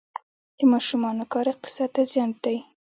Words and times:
د 0.57 0.59
ماشومانو 0.73 1.23
کار 1.33 1.45
اقتصاد 1.53 1.89
ته 1.95 2.01
زیان 2.11 2.29
دی؟ 2.43 2.57